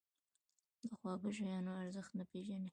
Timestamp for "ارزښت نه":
1.83-2.23